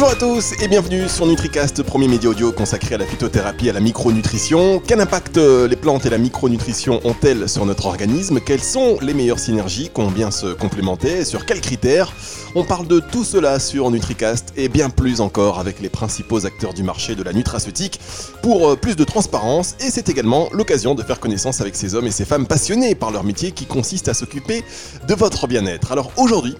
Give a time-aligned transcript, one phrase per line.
[0.00, 3.70] Bonjour à tous et bienvenue sur NutriCast, premier média audio consacré à la phytothérapie et
[3.70, 4.80] à la micronutrition.
[4.86, 8.40] Quel impact euh, les plantes et la micronutrition ont-elles sur notre organisme?
[8.40, 9.90] Quelles sont les meilleures synergies?
[9.92, 12.14] Combien se complémenter Sur quels critères?
[12.54, 16.72] On parle de tout cela sur NutriCast et bien plus encore avec les principaux acteurs
[16.72, 18.00] du marché de la nutraceutique
[18.40, 19.74] pour euh, plus de transparence.
[19.80, 23.10] Et c'est également l'occasion de faire connaissance avec ces hommes et ces femmes passionnés par
[23.10, 24.64] leur métier qui consiste à s'occuper
[25.06, 25.92] de votre bien-être.
[25.92, 26.56] Alors aujourd'hui,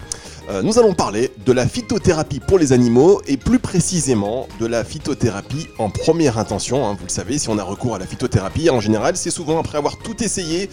[0.51, 4.83] euh, nous allons parler de la phytothérapie pour les animaux et plus précisément de la
[4.83, 6.85] phytothérapie en première intention.
[6.85, 6.97] Hein.
[6.99, 9.77] Vous le savez, si on a recours à la phytothérapie, en général, c'est souvent après
[9.77, 10.69] avoir tout essayé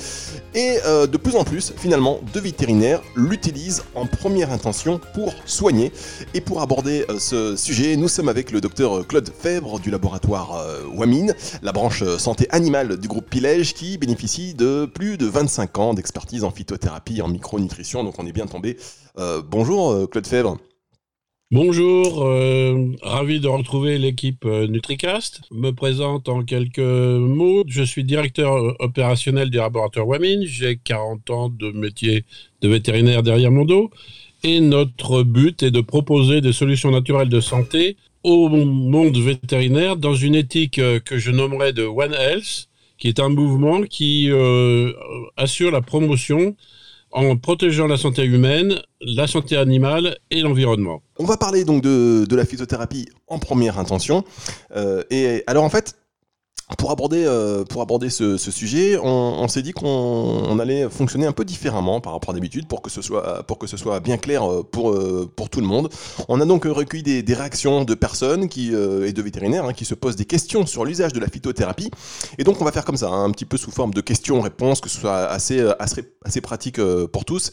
[0.57, 5.93] et euh, de plus en plus, finalement, de vétérinaires l'utilisent en première intention pour soigner.
[6.35, 10.67] Et pour aborder euh, ce sujet, nous sommes avec le docteur Claude Fèvre du laboratoire
[10.93, 15.95] Wamine, la branche santé animale du groupe Pilège qui bénéficie de plus de 25 ans
[15.95, 18.03] d'expertise en phytothérapie en micronutrition.
[18.03, 18.77] Donc on est bien tombé
[19.19, 20.59] euh, bonjour euh, Claude Fèvre.
[21.51, 25.41] Bonjour, euh, ravi de retrouver l'équipe NutriCast.
[25.51, 27.65] Me présente en quelques mots.
[27.67, 30.43] Je suis directeur opérationnel du laboratoire Wamin.
[30.45, 32.25] J'ai 40 ans de métier
[32.61, 33.91] de vétérinaire derrière mon dos.
[34.45, 40.15] Et notre but est de proposer des solutions naturelles de santé au monde vétérinaire dans
[40.15, 44.31] une éthique que je nommerais de One Health, qui est un mouvement qui
[45.37, 46.55] assure la promotion
[47.11, 51.03] en protégeant la santé humaine, la santé animale et l'environnement.
[51.19, 54.25] On va parler donc de, la phytothérapie en première intention.
[54.77, 55.95] Euh, et alors en fait,
[56.77, 61.45] pour aborder, euh, pour aborder ce, sujet, on, s'est dit qu'on allait fonctionner un peu
[61.45, 64.45] différemment par rapport à d'habitude pour que ce soit pour que ce soit bien clair
[64.45, 65.89] euh, pour euh, pour tout le monde.
[66.29, 69.87] On a donc recueilli des, des réactions de personnes qui et de vétérinaires hein, qui
[69.87, 71.91] se posent des questions sur l'usage de la phytothérapie.
[72.37, 74.81] Et donc on va faire comme ça, hein, un petit peu sous forme de questions-réponses,
[74.83, 76.81] que ce soit assez assez, assez pratique
[77.13, 77.51] pour tous.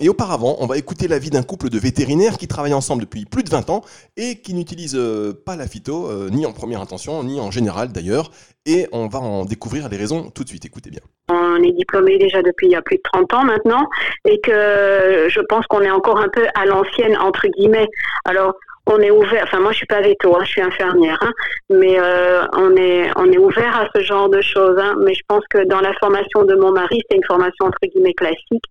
[0.00, 3.44] et auparavant, on va écouter l'avis d'un couple de vétérinaires qui travaillent ensemble depuis plus
[3.44, 3.82] de 20 ans
[4.18, 5.00] et qui n'utilisent
[5.46, 8.25] pas la phyto ni en première intention ni en général d'ailleurs
[8.64, 10.64] et on va en découvrir les raisons tout de suite.
[10.64, 11.00] Écoutez bien.
[11.30, 13.88] On est diplômé déjà depuis il y a plus de 30 ans maintenant
[14.24, 17.88] et que je pense qu'on est encore un peu à l'ancienne, entre guillemets.
[18.24, 18.54] Alors,
[18.86, 21.32] on est ouvert, enfin moi je suis pas veto, hein, je suis infirmière, hein,
[21.70, 24.78] mais euh, on est on est ouvert à ce genre de choses.
[24.78, 27.78] Hein, mais je pense que dans la formation de mon mari, c'est une formation entre
[27.82, 28.64] guillemets classique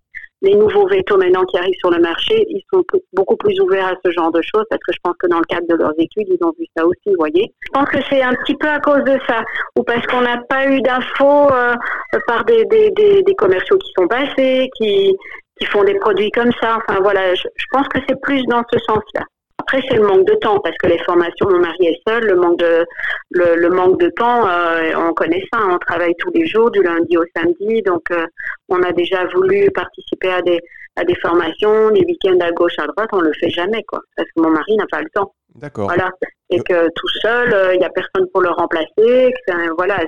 [0.46, 3.94] les nouveaux vétos maintenant qui arrivent sur le marché, ils sont beaucoup plus ouverts à
[4.04, 6.28] ce genre de choses parce que je pense que dans le cadre de leurs études,
[6.28, 7.52] ils ont vu ça aussi, vous voyez.
[7.60, 9.42] Je pense que c'est un petit peu à cause de ça
[9.76, 11.74] ou parce qu'on n'a pas eu d'infos euh,
[12.26, 12.64] par des,
[13.36, 15.14] commerciaux qui sont passés, qui,
[15.58, 16.78] qui font des produits comme ça.
[16.78, 19.22] Enfin voilà, je pense que c'est plus dans ce sens-là.
[19.68, 22.36] Après, c'est le manque de temps parce que les formations, mon mari est seul, le
[22.36, 22.86] manque de
[23.30, 27.16] le, manque de temps, euh, on connaît ça, on travaille tous les jours, du lundi
[27.18, 28.26] au samedi, donc euh,
[28.68, 30.60] on a déjà voulu participer à des
[30.96, 34.28] à des formations, des week-ends à gauche, à droite, on le fait jamais, quoi, parce
[34.28, 35.32] que mon mari n'a pas le temps.
[35.56, 35.86] D'accord.
[35.86, 36.10] Voilà.
[36.50, 39.32] Et que tout seul, euh, il n'y a personne pour le remplacer.
[39.76, 39.98] voilà.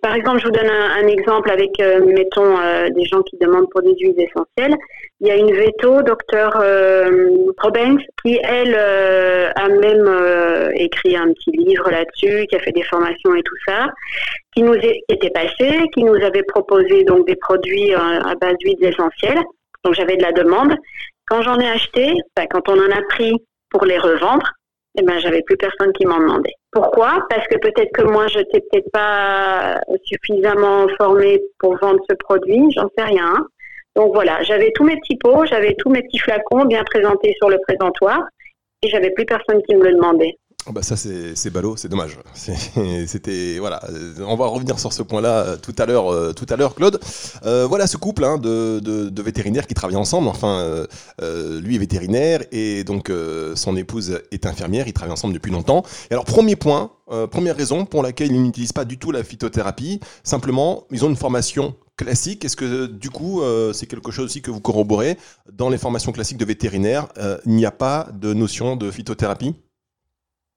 [0.00, 3.68] Par exemple, je vous donne un, exemple avec, euh, mettons, euh, des gens qui demandent
[3.70, 4.76] pour des huiles essentielles.
[5.20, 6.52] Il y a une veto, docteur
[7.58, 13.34] Robens, qui, elle, a même écrit un petit livre là-dessus, qui a fait des formations
[13.34, 13.86] et tout ça,
[14.54, 19.42] qui nous était passé, qui nous avait proposé donc des produits à base d'huiles essentielles.
[19.84, 20.74] Donc j'avais de la demande.
[21.26, 22.14] Quand j'en ai acheté,
[22.50, 23.34] quand on en a pris
[23.70, 24.50] pour les revendre,
[24.98, 26.54] eh ben j'avais plus personne qui m'en demandait.
[26.70, 27.26] Pourquoi?
[27.30, 32.70] Parce que peut-être que moi je n'étais peut-être pas suffisamment formée pour vendre ce produit,
[32.74, 33.46] j'en sais rien.
[33.96, 37.50] Donc voilà, j'avais tous mes petits pots, j'avais tous mes petits flacons bien présentés sur
[37.50, 38.22] le présentoir
[38.82, 40.36] et j'avais plus personne qui me le demandait.
[40.66, 42.18] Oh, bah ça c'est ballot, c'est dommage.
[43.06, 43.82] C'était voilà,
[44.20, 47.00] on va revenir sur ce point-là euh, tout à l'heure, euh, tout à l'heure, Claude.
[47.44, 50.28] Euh, voilà ce couple hein, de, de, vétérinaires qui travaillent ensemble.
[50.28, 50.86] Enfin,
[51.20, 53.10] lui est vétérinaire et donc
[53.56, 54.86] son épouse est infirmière.
[54.86, 55.82] Ils travaillent ensemble depuis longtemps.
[56.10, 56.92] Et alors premier point,
[57.30, 59.98] première raison pour laquelle ils n'utilisent pas du tout la phytothérapie.
[60.22, 62.44] Simplement, ils ont une formation classique.
[62.44, 63.42] Est-ce que du coup,
[63.72, 65.18] c'est quelque chose aussi que vous corroborez?
[65.52, 67.08] Dans les formations classiques de vétérinaires
[67.46, 69.56] Il n'y a pas de notion de phytothérapie?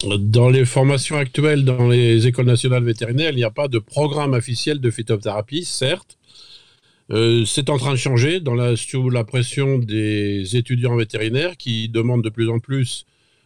[0.03, 4.33] Dans les formations actuelles dans les écoles nationales vétérinaires, il n'y a pas de programme
[4.33, 6.17] officiel de phytothérapie, certes.
[7.11, 12.23] Euh, c'est en train de changer la, sous la pression des étudiants vétérinaires qui demandent
[12.23, 13.05] de plus en plus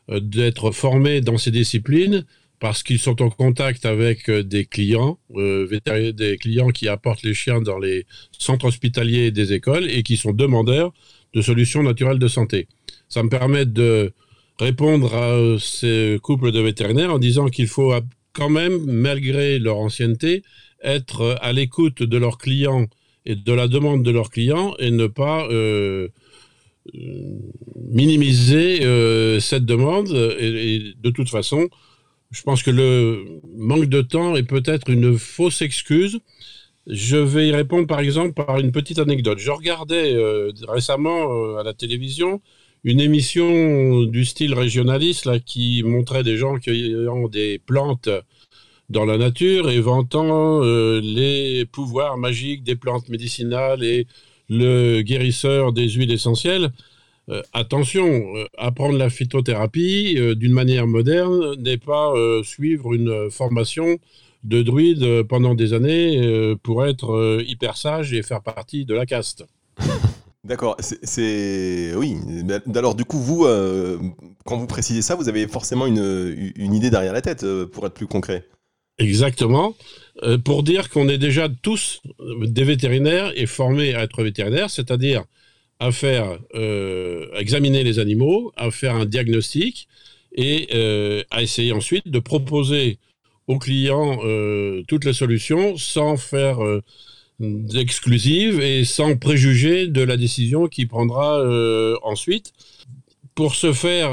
[0.09, 2.25] euh, d'être formés dans ces disciplines
[2.59, 7.61] parce qu'ils sont en contact avec euh, des clients, des clients qui apportent les chiens
[7.61, 10.93] dans les centres hospitaliers des écoles et qui sont demandeurs
[11.33, 12.67] de solutions naturelles de santé.
[13.09, 14.13] Ça me permet de
[14.59, 17.93] répondre à euh, ces couples de vétérinaires en disant qu'il faut
[18.33, 20.43] quand même, malgré leur ancienneté,
[20.83, 22.87] être à l'écoute de leurs clients
[23.25, 26.07] et de la demande de leurs clients et ne pas euh,
[27.75, 28.79] minimiser
[29.41, 30.09] cette demande.
[30.39, 31.67] et, de toute façon,
[32.31, 36.19] je pense que le manque de temps est peut-être une fausse excuse.
[36.87, 39.39] Je vais y répondre par exemple par une petite anecdote.
[39.39, 42.41] Je regardais euh, récemment euh, à la télévision
[42.83, 46.55] une émission du style régionaliste là, qui montrait des gens
[47.09, 48.09] ont des plantes
[48.89, 54.07] dans la nature et vantant euh, les pouvoirs magiques des plantes médicinales et
[54.49, 56.71] le guérisseur des huiles essentielles.
[57.29, 63.99] Euh, attention, euh, apprendre la phytothérapie d'une manière moderne n'est pas suivre une formation
[64.43, 69.45] de druide pendant des années pour être hyper sage et faire partie de la caste.
[70.45, 72.15] D'accord, c'est oui.
[72.73, 73.45] Alors du coup, vous,
[74.45, 78.07] quand vous précisez ça, vous avez forcément une, idée derrière la tête, pour être plus
[78.07, 78.47] concret.
[78.99, 79.75] Exactement.
[80.45, 82.01] pour dire qu'on est déjà tous
[82.41, 85.25] des vétérinaires et formés à être vétérinaires, c'est-à-dire
[85.79, 89.87] à faire, euh, examiner les animaux, à faire un diagnostic
[90.33, 92.99] et euh, à essayer ensuite de proposer
[93.47, 96.59] aux clients euh, toutes les solutions sans faire
[97.39, 101.43] d'exclusive et sans préjuger de la décision qu'il prendra
[102.03, 102.53] ensuite.
[103.33, 104.11] Pour ce faire,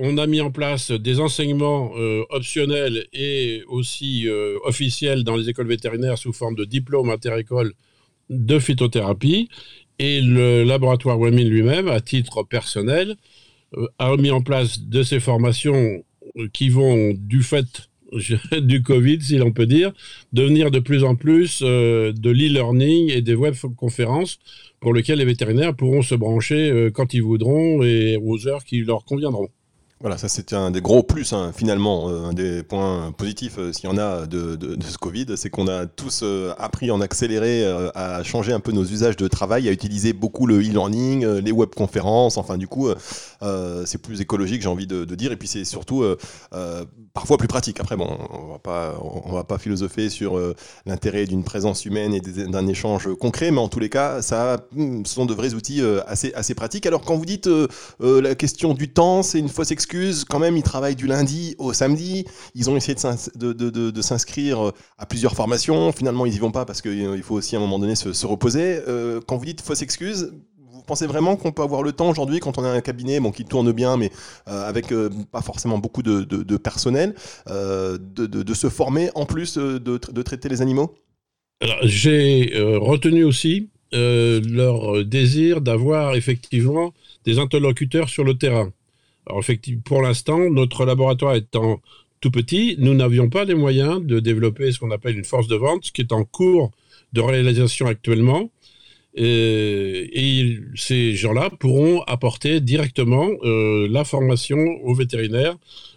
[0.00, 1.92] on a mis en place des enseignements
[2.30, 4.26] optionnels et aussi
[4.64, 7.74] officiels dans les écoles vétérinaires sous forme de diplôme interécole
[8.30, 9.48] de phytothérapie
[9.98, 13.16] et le laboratoire Wamin lui-même, à titre personnel,
[13.76, 16.04] euh, a mis en place de ces formations
[16.52, 17.90] qui vont, du fait
[18.60, 19.92] du Covid, si l'on peut dire,
[20.32, 24.38] devenir de plus en plus euh, de l'e-learning et des web-conférences
[24.80, 28.80] pour lesquelles les vétérinaires pourront se brancher euh, quand ils voudront et aux heures qui
[28.80, 29.48] leur conviendront.
[30.04, 33.72] Voilà, ça c'est un des gros plus hein, finalement, euh, un des points positifs euh,
[33.72, 37.64] s'il y en a de, ce Covid, c'est qu'on a tous euh, appris en accéléré
[37.94, 42.36] à changer un peu nos usages de travail, à utiliser beaucoup le e-learning, les webconférences,
[42.36, 42.90] enfin du coup
[43.86, 46.04] c'est plus écologique j'ai envie de, dire, et puis c'est surtout
[47.14, 47.80] parfois plus pratique.
[47.80, 50.38] Après bon, on va pas, on va pas philosopher sur
[50.84, 55.04] l'intérêt d'une présence humaine et d'un échange concret, mais en tous les cas, ça, hmm,
[55.06, 56.84] ce sont de vrais outils assez, assez pratiques.
[56.84, 57.48] Alors quand vous dites
[58.00, 59.93] la question du temps, c'est une fausse excuse
[60.28, 62.24] quand même, ils travaillent du lundi au samedi.
[62.54, 65.92] Ils ont essayé de, s'inscrire euh, à plusieurs formations.
[65.92, 68.26] Finalement, ils n'y vont pas parce qu'il euh, faut aussi à un moment donné se,
[68.26, 68.80] reposer.
[68.88, 70.32] Euh, quand vous dites fausse excuse,
[70.70, 73.30] vous pensez vraiment qu'on peut avoir le temps aujourd'hui, quand on a un cabinet bon,
[73.30, 74.10] qui tourne bien, mais
[74.46, 74.92] avec
[75.30, 77.14] pas forcément beaucoup de, personnel,
[77.46, 80.94] de, se former en plus de, traiter les animaux?
[81.84, 86.92] J'ai retenu aussi leur désir d'avoir effectivement
[87.24, 88.70] des interlocuteurs sur le terrain.
[89.26, 91.80] Alors effectivement, pour l'instant, notre laboratoire étant
[92.20, 95.56] tout petit, nous n'avions pas les moyens de développer ce qu'on appelle une force de
[95.56, 96.70] vente, ce qui est en cours
[97.12, 98.50] de réalisation actuellement.
[99.14, 105.56] Et, ces gens-là pourront apporter directement euh, la formation aux vétérinaires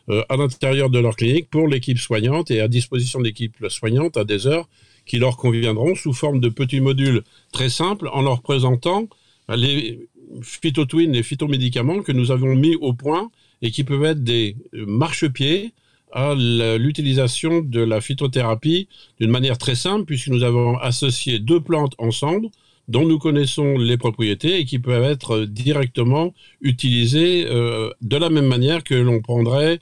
[0.09, 4.17] euh, à l'intérieur de leur clinique pour l'équipe soignante et à disposition de l'équipe soignante
[4.17, 4.67] à des heures
[5.05, 9.07] qui leur conviendront sous forme de petits modules très simples en leur présentant
[9.49, 10.07] les,
[10.41, 13.31] phytotwin et phytomédicaments que nous avons mis au point
[13.61, 15.73] et qui peuvent être des marchepieds
[16.11, 16.33] à
[16.77, 18.87] l'utilisation de la phytothérapie
[19.19, 22.49] d'une manière très simple, puisque nous avons associé deux plantes ensemble
[22.87, 28.45] dont nous connaissons les propriétés et qui peuvent être directement utilisées euh, de la même
[28.45, 29.79] manière que l'on prendrait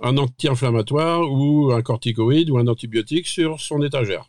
[0.00, 4.28] un anti-inflammatoire ou un corticoïde ou un antibiotique sur son étagère.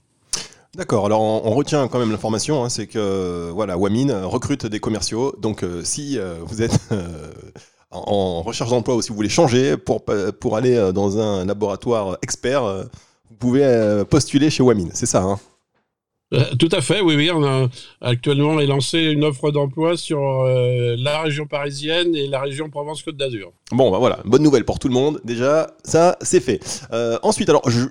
[0.75, 5.35] D'accord, alors on, retient quand même l'information, hein, c'est que voilà, Wamin recrute des commerciaux,
[5.39, 7.31] donc euh, si euh, vous êtes euh,
[7.89, 10.05] en, recherche d'emploi ou si vous voulez changer pour,
[10.39, 15.39] pour aller dans un laboratoire expert, vous pouvez postuler chez Wamin, c'est ça hein?
[16.59, 17.31] Tout à fait, oui, oui.
[17.33, 17.67] On a
[18.01, 23.51] actuellement lancé une offre d'emploi sur la région parisienne et la région Provence-Côte d'Azur.
[23.71, 25.19] Bon, bah voilà, bonne nouvelle pour tout le monde.
[25.23, 26.59] Déjà, ça, c'est fait.
[27.23, 27.87] ensuite, alors, je,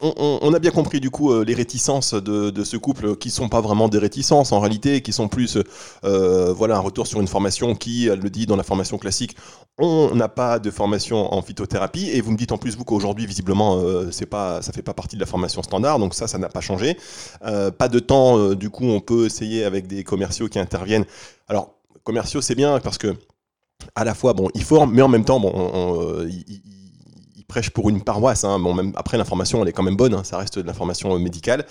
[0.00, 3.60] on, a bien compris du coup euh, les réticences de, ce couple qui sont pas
[3.60, 5.58] vraiment des réticences en réalité, qui sont plus
[6.04, 9.36] euh, voilà un retour sur une formation qui, elle le dit dans la formation classique,
[9.78, 13.26] on n'a pas de formation en phytothérapie et vous me dites en plus vous qu'aujourd'hui
[13.26, 16.38] visiblement euh, c'est pas ça fait pas partie de la formation standard donc ça ça
[16.38, 16.96] n'a pas changé.
[17.40, 21.06] pas de temps du coup on peut essayer avec des commerciaux qui interviennent.
[21.48, 21.74] Alors
[22.04, 23.14] commerciaux c'est bien parce que
[23.94, 25.52] à la fois bon ils forment mais en même temps bon
[27.48, 28.44] prêche pour une paroisse.
[28.44, 28.58] Hein.
[28.58, 30.14] Bon, même après l'information, elle est quand même bonne.
[30.14, 30.24] Hein.
[30.24, 31.66] Ça reste de l'information médicale.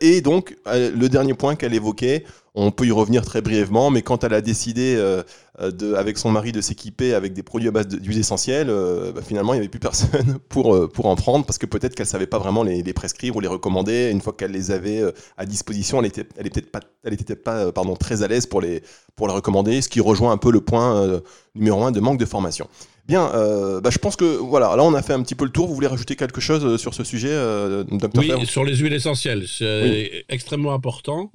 [0.00, 2.24] et donc, le dernier point qu'elle évoquait,
[2.56, 5.22] on peut y revenir très brièvement, mais quand elle a décidé euh,
[5.60, 9.12] euh, de, avec son mari de s'équiper avec des produits à base d'huile essentielle, euh,
[9.12, 12.06] bah, finalement il n'y avait plus personne pour, pour en prendre parce que peut-être qu'elle
[12.06, 14.08] savait pas vraiment les, prescrire ou les recommander.
[14.10, 15.02] Une fois qu'elle les avait
[15.36, 18.62] à disposition, elle était, elle était pas, elle était pas pardon, très à l'aise pour
[18.62, 18.82] les,
[19.16, 21.20] pour les recommander, ce qui rejoint un peu le point
[21.54, 22.68] numéro un de manque de formation.
[23.06, 23.30] Bien,
[23.80, 25.68] bah, je pense que voilà, là on a fait un petit peu le tour.
[25.68, 27.30] Vous voulez rajouter quelque chose sur ce sujet,
[27.90, 31.30] docteur Oui, sur les huiles essentielles, c'est extrêmement important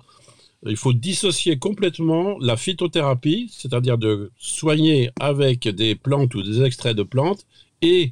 [0.67, 6.95] il faut dissocier complètement la phytothérapie, c'est-à-dire de soigner avec des plantes ou des extraits
[6.95, 7.45] de plantes,
[7.81, 8.11] et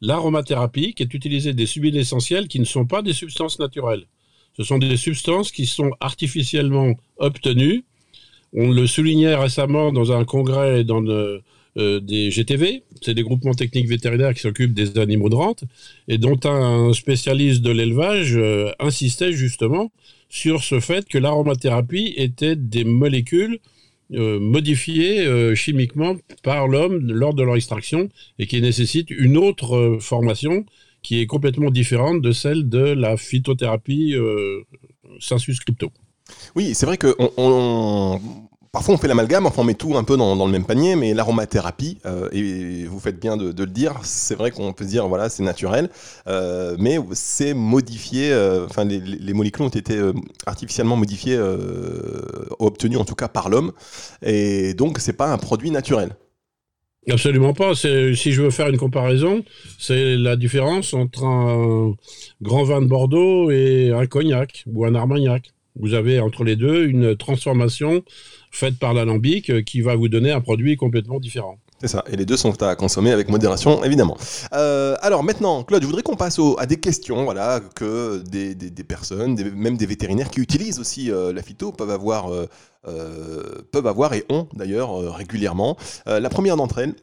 [0.00, 4.04] l'aromathérapie, qui est utiliser des huiles essentielles qui ne sont pas des substances naturelles.
[4.56, 7.84] Ce sont des substances qui sont artificiellement obtenues.
[8.52, 11.40] On le soulignait récemment dans un congrès dans euh,
[12.00, 15.64] des GTV, c'est des groupements techniques vétérinaires qui s'occupent des animaux de rente,
[16.08, 19.90] et dont un spécialiste de l'élevage euh, insistait justement
[20.28, 23.58] sur ce fait que l'aromathérapie était des molécules
[24.14, 29.98] euh, modifiées euh, chimiquement par l'homme lors de leur extraction et qui nécessitent une autre
[30.00, 30.64] formation
[31.02, 34.14] qui est complètement différente de celle de la phytothérapie
[35.20, 35.92] sensus crypto.
[36.54, 38.20] Oui, c'est vrai que on,
[38.78, 41.12] Parfois, on fait l'amalgame, enfin, on met tout un peu dans, le même panier, mais
[41.12, 45.28] l'aromathérapie, euh, et vous faites bien de, le dire, c'est vrai qu'on peut dire, voilà,
[45.28, 45.90] c'est naturel,
[46.28, 49.98] euh, mais c'est modifié, euh, enfin, les, molécules ont été
[50.46, 51.40] artificiellement modifiées,
[52.60, 53.72] obtenues en tout cas par l'homme,
[54.22, 56.10] et donc, c'est pas un produit naturel.
[57.10, 57.74] Absolument pas.
[57.74, 59.42] Si je veux faire une comparaison,
[59.80, 61.94] c'est la différence entre un
[62.42, 65.50] grand vin de Bordeaux et un cognac ou un armagnac.
[65.80, 68.02] Vous avez entre les deux une transformation
[68.50, 71.58] faite par l'alambic euh, qui va vous donner un produit complètement différent.
[71.80, 74.16] C'est ça, et les deux sont à consommer avec modération, évidemment.
[74.52, 79.40] Euh, alors maintenant, Claude, je voudrais qu'on passe à des questions voilà, que des, personnes,
[79.54, 82.32] même des vétérinaires qui utilisent aussi euh, la phyto peuvent avoir,
[82.82, 85.76] peuvent avoir et ont d'ailleurs régulièrement.
[86.06, 86.94] la première d'entre elles,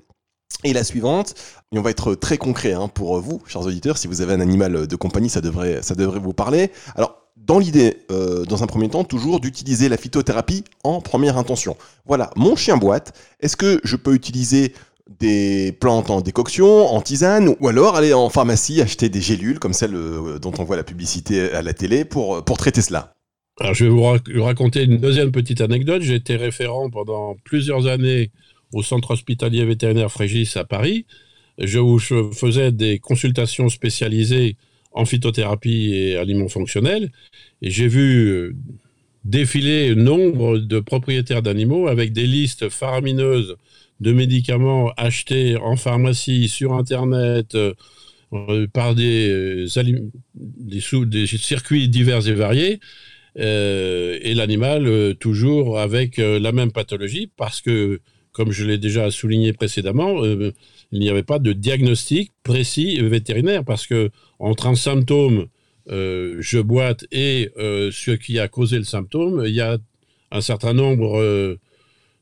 [0.66, 1.36] est la suivante,
[1.72, 4.42] et on va être très concret hein, pour vous, chers auditeurs, si vous avez un
[4.42, 6.72] animal de compagnie, ça devrait, ça devrait vous parler.
[6.96, 11.78] Alors, dans l'idée, euh, dans un premier temps, toujours d'utiliser la phytothérapie en première intention.
[12.06, 14.74] Voilà, mon chien boite, est-ce que je peux utiliser
[15.20, 19.74] des plantes en décoction, en tisane, ou alors aller en pharmacie acheter des gélules comme
[19.74, 23.14] celles euh, dont on voit la publicité à la télé pour, pour traiter cela?
[23.60, 26.02] Alors, je vais vous raconter une deuxième petite anecdote.
[26.02, 28.32] J'ai été référent pendant plusieurs années
[28.74, 31.06] au centre hospitalier vétérinaire Frégis à Paris.
[31.58, 34.58] Je, je faisais des consultations spécialisées
[34.96, 37.12] en phytothérapie et aliments fonctionnels.
[37.62, 38.56] Et j'ai vu euh,
[39.26, 43.58] défiler nombre de propriétaires d'animaux avec des listes faramineuses
[44.00, 47.74] de médicaments achetés en pharmacie, sur Internet, euh,
[48.34, 49.66] euh, par des,
[50.36, 52.80] des, circuits divers et variés,
[53.38, 58.00] et l'animal toujours avec la même pathologie, parce que,
[58.32, 60.22] comme je l'ai déjà souligné précédemment,
[60.92, 65.48] il n'y avait pas de diagnostic précis vétérinaire, parce que entre un symptôme,
[65.92, 69.78] euh, je boite, et euh, ce qui a causé le symptôme, il y a
[70.32, 71.60] un certain nombre euh,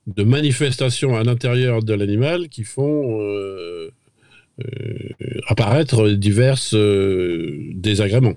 [0.08, 3.20] de manifestations à l'intérieur de l'animal qui font
[5.48, 6.60] apparaître divers
[7.74, 8.36] désagréments.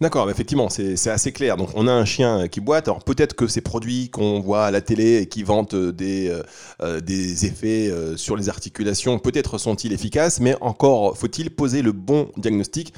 [0.00, 1.56] D'accord, effectivement, c'est assez clair.
[1.56, 2.88] Donc on a un chien qui boite.
[2.88, 6.42] Alors peut-être que ces produits qu'on voit à la télé et qui vantent des, euh,
[6.82, 11.92] euh, des effets euh, sur les articulations, peut-être sont-ils efficaces, mais encore faut-il poser le
[11.92, 12.92] bon diagnostic.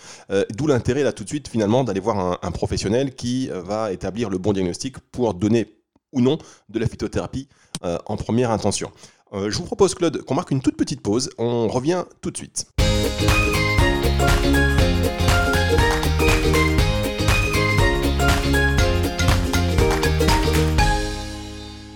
[0.50, 4.38] D'où l'intérêt là tout de suite finalement d'aller voir un, professionnel qui va établir le
[4.38, 5.74] bon diagnostic pour donner
[6.12, 7.48] ou non de la phytothérapie
[7.82, 8.90] en première intention.
[9.32, 11.30] je vous propose Claude qu'on marque une toute petite pause.
[11.38, 12.66] On revient tout de suite.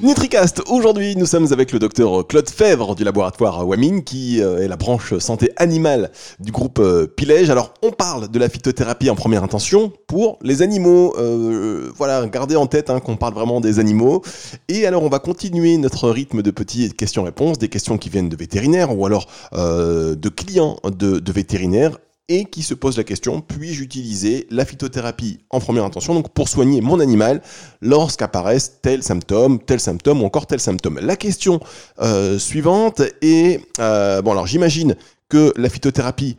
[0.05, 4.69] Nitricast, aujourd'hui nous sommes avec le docteur Claude Fèvre du laboratoire Wamin qui euh, est
[4.69, 7.49] la branche santé animale du groupe euh, Pilège.
[7.49, 11.15] Alors on parle de la phytothérapie en première intention pour les animaux.
[11.17, 14.21] Euh, voilà, gardez en tête hein, qu'on parle vraiment des animaux.
[14.69, 18.37] Et alors on va continuer notre rythme de petites questions-réponses, des questions qui viennent de
[18.37, 21.97] vétérinaires ou alors de clients de vétérinaires
[22.29, 26.49] et qui se pose la question puis-je utiliser la phytothérapie en première intention donc pour
[26.49, 27.43] soigner mon animal
[27.83, 30.99] lorsqu'apparaissent tel symptôme, tel symptôme ou encore tel symptôme.
[31.01, 31.61] La question
[32.01, 34.97] euh, suivante est euh, bon alors j'imagine
[35.29, 36.37] que la phytothérapie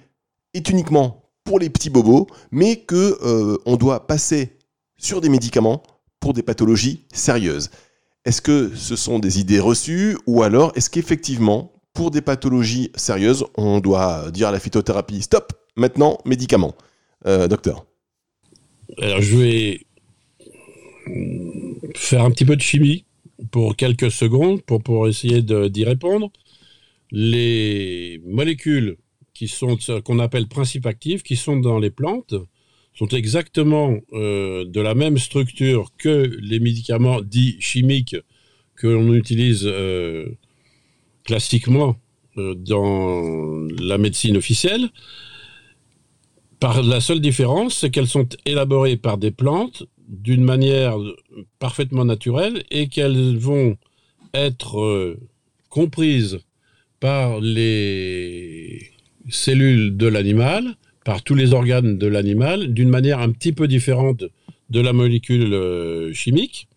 [0.54, 4.58] est uniquement pour les petits bobos, mais que euh, doit passer
[4.98, 5.84] sur des médicaments
[6.20, 7.70] pour des pathologies sérieuses.
[8.26, 13.46] Est-ce que ce sont des idées reçues ou alors est-ce qu'effectivement pour des pathologies sérieuses,
[13.56, 16.76] on doit dire à la phytothérapie stop, maintenant médicament.
[17.28, 17.86] Euh, docteur.
[19.00, 19.82] Alors je vais
[21.96, 23.06] faire un petit peu de chimie
[23.52, 26.32] pour quelques secondes pour, essayer d'y répondre.
[27.12, 28.98] Les molécules
[29.34, 32.36] qui sont qu'on appelle principes actifs, qui sont dans les plantes,
[32.94, 38.16] sont exactement euh, de la même structure que les médicaments dits chimiques
[38.76, 40.30] que l'on utilise euh,
[41.24, 41.98] classiquement
[42.36, 44.90] dans la médecine officielle.
[46.62, 50.98] La seule différence, c'est qu'elles sont élaborées par des plantes d'une manière
[51.60, 53.78] parfaitement naturelle et qu'elles vont
[54.34, 55.18] être
[55.70, 56.40] comprises
[57.00, 58.92] par les
[59.30, 64.26] cellules de l'animal par tous les organes de l'animal d'une manière un petit peu différente
[64.70, 66.68] de la molécule euh, chimique.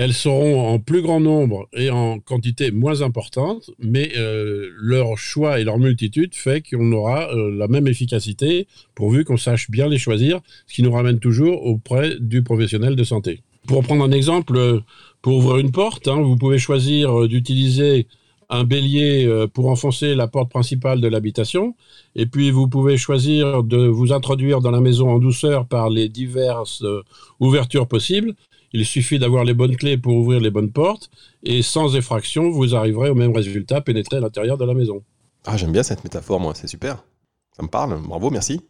[0.00, 5.58] Elles seront en plus grand nombre et en quantité moins importante, mais euh, leur choix
[5.58, 9.98] et leur multitude fait qu'on aura euh, la même efficacité pourvu qu'on sache bien les
[9.98, 10.38] choisir,
[10.68, 13.42] ce qui nous ramène toujours auprès du professionnel de santé.
[13.66, 14.82] Pour prendre un exemple,
[15.20, 18.06] pour ouvrir une porte, hein, vous pouvez choisir d'utiliser
[18.50, 21.74] un bélier euh, pour enfoncer la porte principale de l'habitation.
[22.14, 26.08] Et puis, vous pouvez choisir de vous introduire dans la maison en douceur par les
[26.08, 27.02] diverses euh,
[27.40, 28.34] ouvertures possibles.
[28.72, 31.10] Il suffit d'avoir les bonnes clés pour ouvrir les bonnes portes.
[31.42, 35.02] Et sans effraction, vous arriverez au même résultat, pénétrer à l'intérieur de la maison.
[35.46, 37.02] Ah, j'aime bien cette métaphore, moi, c'est super.
[37.58, 38.60] Ça me parle, bravo, merci.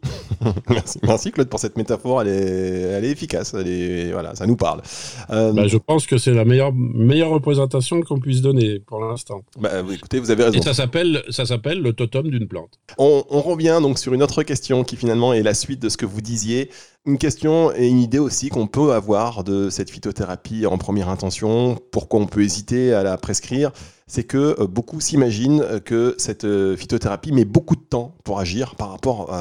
[1.03, 1.31] merci.
[1.31, 4.81] Claude pour cette métaphore, elle est, elle est efficace, elle est, voilà, ça nous parle.
[5.29, 9.43] Euh, bah, je pense que c'est la meilleure, meilleure représentation qu'on puisse donner pour l'instant.
[9.59, 10.57] Bah, écoutez, vous avez raison.
[10.57, 12.79] Et ça s'appelle, ça s'appelle le totem d'une plante.
[12.97, 15.97] On, on, revient donc sur une autre question qui finalement est la suite de ce
[15.97, 16.71] que vous disiez.
[17.05, 21.77] Une question et une idée aussi qu'on peut avoir de cette phytothérapie en première intention,
[21.91, 23.71] pourquoi on peut hésiter à la prescrire?
[24.09, 28.39] C'est que euh, beaucoup s'imaginent euh, que cette euh, phytothérapie met beaucoup de temps pour
[28.39, 29.31] agir par rapport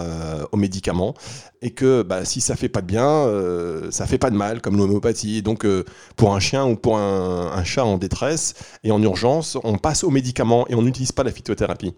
[0.52, 1.14] aux médicaments
[1.62, 3.26] et que bah, si ça fait pas de bien,
[3.90, 5.42] ça fait pas de mal, comme l'homéopathie.
[5.42, 5.66] Donc
[6.16, 10.10] pour un chien ou pour un, chat en détresse et en urgence, on passe aux
[10.10, 11.94] médicaments et on n'utilise pas la phytothérapie.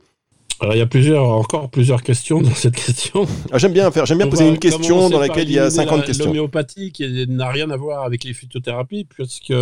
[0.60, 3.26] Alors, il y a plusieurs, encore plusieurs questions dans cette question.
[3.50, 6.04] Ah, j'aime bien faire, j'aime bien poser une question dans laquelle il y a 50
[6.04, 6.26] questions.
[6.26, 9.54] L'homéopathie qui n'a rien à voir avec les phytothérapies, puisque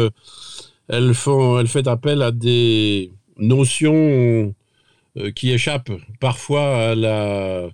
[0.88, 4.54] elle, fait appel à des notions
[5.16, 7.68] euh, qui échappent parfois à la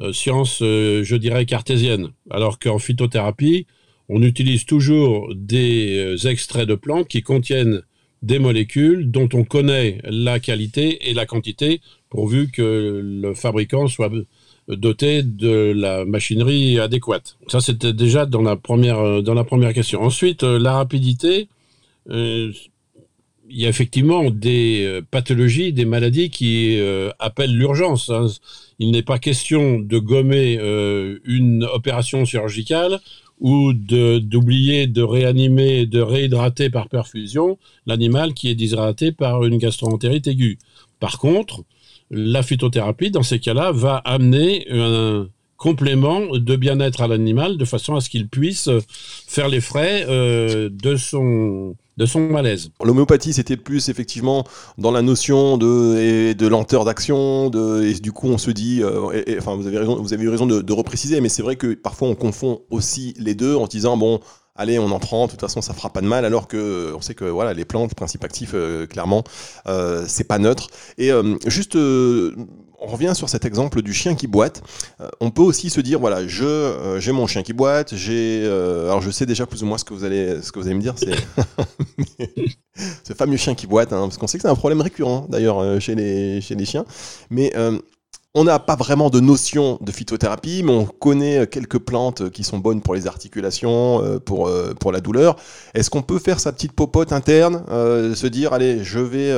[0.00, 2.10] euh, science, euh, je dirais, cartésienne.
[2.30, 3.66] Alors qu'en phytothérapie,
[4.08, 7.82] on utilise toujours des extraits de plantes qui contiennent
[8.22, 14.12] des molécules dont on connaît la qualité et la quantité, pourvu que le fabricant soit
[14.68, 17.36] doté de la machinerie adéquate.
[17.48, 20.02] Ça, c'était déjà dans la première, dans la première question.
[20.02, 21.48] Ensuite, la rapidité,
[22.08, 22.52] il
[23.48, 28.10] y a effectivement des euh, pathologies, des maladies qui euh, appellent l'urgence.
[28.10, 28.26] Hein.
[28.78, 30.58] Il n'est pas question de gommer
[31.24, 32.98] une opération chirurgicale
[33.38, 40.26] ou d'oublier de, réanimer, de réhydrater par perfusion l'animal qui est déshydraté par une gastroentérite
[40.26, 40.58] aiguë.
[40.98, 41.62] Par contre,
[42.10, 45.28] la phytothérapie, dans ces cas-là, va amener un,
[45.62, 48.68] complément de bien-être à l'animal de façon à ce qu'il puisse
[49.28, 52.70] faire les frais euh, de son de son malaise.
[52.82, 54.44] L'homéopathie, c'était plus effectivement
[54.78, 57.50] dans la notion de, de lenteur d'action,
[57.82, 60.46] et du coup on se dit, euh, enfin vous avez raison, vous avez eu raison
[60.46, 63.96] de, de repréciser, mais c'est vrai que parfois on confond aussi les deux en disant
[63.96, 64.20] bon,
[64.54, 67.00] allez, on en prend, de toute façon, ça fera pas de mal, alors que on
[67.00, 69.24] sait que voilà, les plantes, principe actif, euh, clairement,
[69.66, 70.68] euh, c'est pas neutre.
[70.98, 71.76] Et euh, juste,
[72.82, 74.62] on revient sur cet exemple du chien qui boite.
[75.20, 79.10] on peut aussi se dire, voilà, je j'ai mon chien qui boite, j'ai, alors je
[79.10, 80.94] sais déjà plus ou moins ce que vous allez, ce que vous allez me dire,
[80.96, 81.14] c'est
[83.04, 85.80] ce fameux chien qui boite, hein, parce qu'on sait que c'est un problème récurrent d'ailleurs
[85.80, 86.84] chez les chez les chiens,
[87.30, 87.52] mais
[88.34, 92.58] on n'a pas vraiment de notion de phytothérapie, mais on connaît quelques plantes qui sont
[92.58, 95.36] bonnes pour les articulations, euh, pour, euh, pour la douleur.
[95.74, 99.32] Est-ce qu'on peut faire sa petite popote interne, euh, se dire, allez, je vais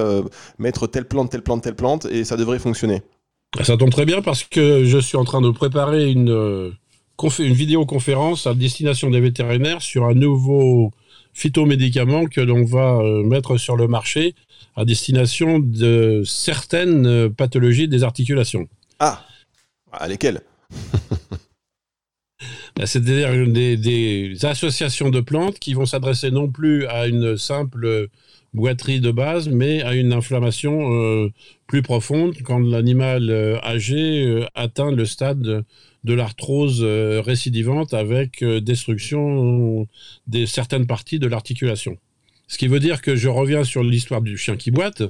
[0.59, 3.03] mettre telle plante, telle plante, telle plante, et ça devrait fonctionner?
[3.63, 6.73] Ça tombe très bien parce que je suis en train de préparer une,
[7.39, 10.91] une vidéoconférence à destination des vétérinaires sur un nouveau
[11.33, 14.35] phytomédicament que l'on va mettre sur le marché
[14.77, 18.69] à destination de certaines pathologies des articulations.
[18.99, 19.25] Ah,
[19.93, 20.41] à lesquelles?
[22.77, 28.09] Bah, C'est-à-dire des, associations de plantes qui vont s'adresser non plus à une simple
[28.55, 31.29] boiterie de base, mais à une inflammation euh,
[31.67, 35.65] plus profonde quand l'animal euh, âgé euh, atteint le stade
[36.05, 39.89] de l'arthrose récidivante avec destruction
[40.27, 41.97] de certaines parties de l'articulation.
[42.47, 45.03] Ce qui veut dire que je reviens sur l'histoire du chien qui boite.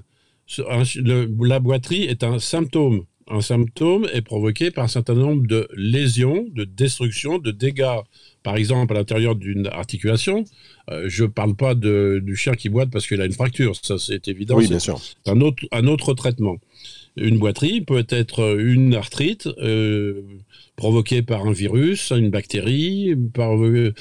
[0.56, 3.06] la boiterie est un symptôme.
[3.28, 8.00] Un symptôme est provoqué par un certain nombre de lésions, de destruction, de dégâts.
[8.42, 10.44] Par exemple, à l'intérieur d'une articulation,
[10.90, 13.98] euh, je ne parle pas du chien qui boite parce qu'il a une fracture, ça
[13.98, 14.56] c'est évident.
[14.56, 15.00] Oui, bien sûr.
[15.26, 16.56] Un autre, un autre traitement.
[17.16, 20.20] Une boiterie peut être une arthrite euh,
[20.76, 23.94] provoquée par un virus, une bactérie, par, euh,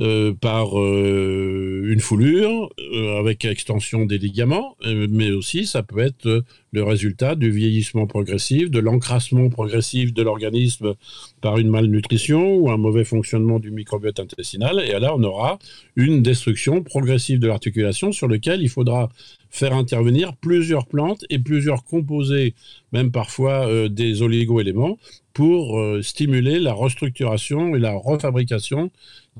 [0.00, 2.70] euh, une foulure
[3.18, 8.78] avec extension des ligaments, mais aussi ça peut être le résultat du vieillissement progressif, de
[8.78, 10.94] l'encrassement progressif de l'organisme
[11.40, 14.80] par une malnutrition ou un mauvais fonctionnement du microbiote intestinal.
[14.80, 15.58] Et là, on aura
[15.96, 19.10] une destruction progressive de l'articulation sur laquelle il faudra
[19.52, 22.54] faire intervenir plusieurs plantes et plusieurs composés,
[22.92, 24.98] même parfois euh, des oligo-éléments,
[25.32, 28.90] pour euh, stimuler la restructuration et la refabrication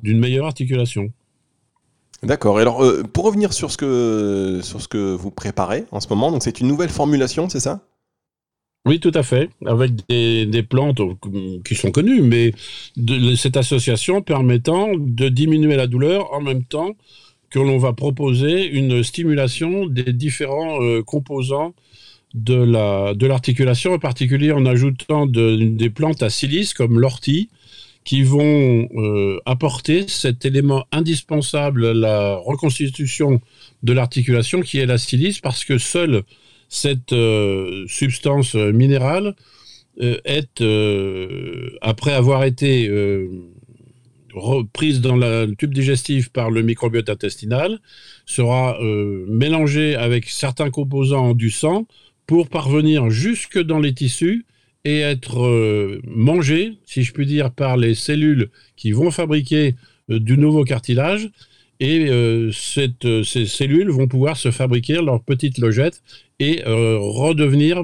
[0.02, 1.12] d'une meilleure articulation.
[2.22, 2.58] D'accord.
[2.58, 6.30] Alors, euh, pour revenir sur ce, que, sur ce que vous préparez en ce moment,
[6.30, 7.82] donc c'est une nouvelle formulation, c'est ça?
[8.84, 11.00] Oui, tout à fait, avec des, plantes
[11.64, 12.52] qui sont connues, mais
[12.96, 16.96] de, cette association permettant de diminuer la douleur en même temps
[17.50, 21.74] que l'on va proposer une stimulation des différents euh, composants
[22.34, 27.50] de la l'articulation, en particulier en ajoutant des plantes à silice comme l'ortie,
[28.04, 33.40] qui vont euh, apporter cet élément indispensable à la reconstitution
[33.82, 36.22] de l'articulation, qui est la silice, parce que seule
[36.68, 39.34] cette euh, substance minérale
[40.00, 40.64] est,
[41.82, 42.88] après avoir été
[44.34, 47.80] reprise dans le tube digestif par le microbiote intestinal,
[48.26, 51.86] sera euh, mélangée avec certains composants du sang
[52.32, 54.46] pour parvenir jusque dans les tissus
[54.86, 59.76] et être euh, mangée, si je puis dire, par les cellules qui vont fabriquer
[60.10, 61.28] euh, du nouveau cartilage.
[61.78, 62.08] Et
[62.52, 66.00] cette, ces cellules vont pouvoir se fabriquer leurs petites logettes
[66.38, 67.82] et redevenir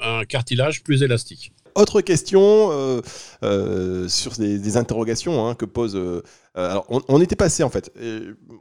[0.00, 1.52] un cartilage plus élastique.
[1.74, 3.00] Autre question euh,
[3.44, 5.96] euh, sur des, interrogations hein, que pose.
[5.96, 6.22] Euh,
[6.54, 7.92] alors, on, était passé en fait.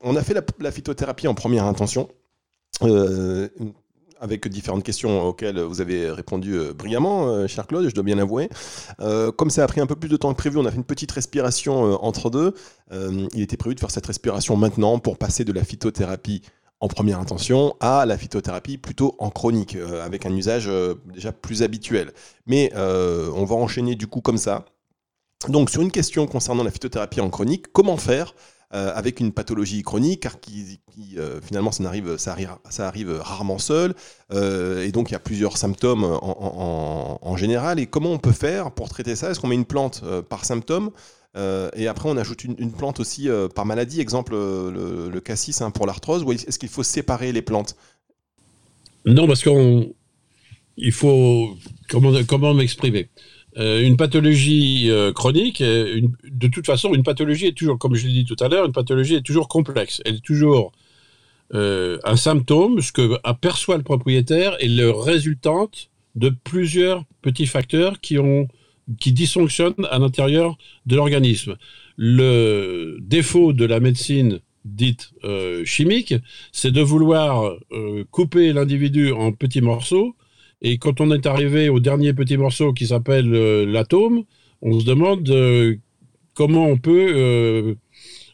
[0.03, 2.09] on a fait la, phytothérapie en première intention.
[4.19, 8.49] Avec différentes questions auxquelles vous avez répondu brillamment, cher Claude, je dois bien l'avouer.
[9.37, 10.83] comme ça a pris un peu plus de temps que prévu, on a fait une
[10.83, 12.53] petite respiration entre deux.
[12.91, 16.41] il était prévu de faire cette respiration maintenant pour passer de la phytothérapie
[16.81, 21.31] en première intention à la phytothérapie plutôt en chronique, euh, avec un usage euh, déjà
[21.31, 22.13] plus habituel.
[22.45, 24.65] Mais euh, on va enchaîner du coup comme ça.
[25.47, 28.33] Donc sur une question concernant la phytothérapie en chronique, comment faire
[28.71, 30.79] avec une pathologie chronique, car qui,
[31.41, 33.95] finalement ça arrive, ça, arrive, ça arrive rarement seul,
[34.31, 38.89] et donc il y a plusieurs symptômes en, général, et comment on peut faire pour
[38.89, 39.31] traiter ça?
[39.31, 40.91] Est-ce qu'on met une plante par symptôme?
[41.37, 45.61] Euh, et après, on ajoute une, plante aussi euh, par maladie, exemple euh, le, cassis
[45.61, 47.75] hein, pour l'arthrose, ou est-ce qu'il faut séparer les plantes?
[49.05, 51.55] Non, parce qu'il faut.
[51.89, 53.09] Comment, comment m'exprimer?
[53.55, 58.35] Une pathologie chronique, de toute façon, une pathologie est toujours, comme je l'ai dit tout
[58.39, 60.01] à l'heure, une pathologie est toujours complexe.
[60.05, 60.71] Elle est toujours
[61.53, 68.19] un symptôme, ce que aperçoit le propriétaire, et le résultante de plusieurs petits facteurs qui
[68.19, 68.47] ont
[68.99, 71.57] qui dysfonctionne à l'intérieur de l'organisme.
[71.97, 76.15] Le défaut de la médecine dite euh, chimique,
[76.51, 80.15] c'est de vouloir euh, couper l'individu en petits morceaux.
[80.61, 84.23] Et quand on est arrivé au dernier petit morceau qui s'appelle euh, l'atome,
[84.61, 85.29] on se demande
[86.33, 87.77] comment on peut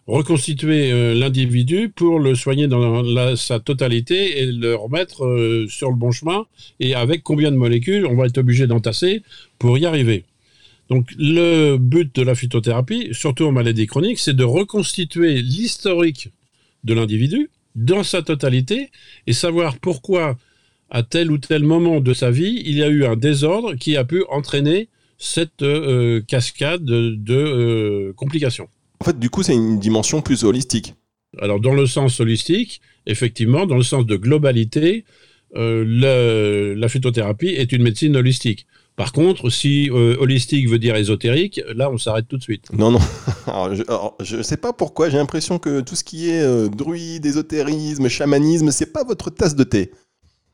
[0.07, 6.47] reconstituer l'individu pour le soigner dans sa totalité et le remettre sur le bon chemin
[6.79, 9.21] et avec combien de molécules on va être obligé d'entasser
[9.59, 10.25] pour y arriver.
[10.89, 16.29] Donc le but de la phytothérapie, surtout en maladie chronique, c'est de reconstituer l'historique
[16.83, 18.91] de l'individu dans sa totalité
[19.25, 20.37] et savoir pourquoi
[20.89, 23.97] à tel ou tel moment de sa vie, il y a eu un désordre qui
[23.97, 28.67] a pu entraîner cette euh, cascade de, euh, complications.
[28.99, 30.95] En fait, du coup, c'est une dimension plus holistique.
[31.41, 35.05] Alors, dans le sens holistique, effectivement, dans le sens de globalité,
[35.55, 38.67] euh, la phytothérapie est une médecine holistique.
[38.95, 42.69] Par contre, si euh, holistique veut dire ésotérique, là, on s'arrête tout de suite.
[42.71, 42.99] Non, non.
[44.21, 48.07] je ne sais pas pourquoi, j'ai l'impression que tout ce qui est euh, druide, ésotérisme,
[48.07, 49.91] chamanisme, c'est pas votre tasse de thé.